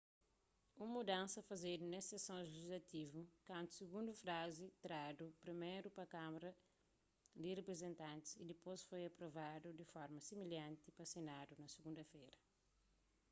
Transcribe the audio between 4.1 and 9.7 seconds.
frazi tradu priméru pa kámara di riprizentantis y dipôs foi aprovadu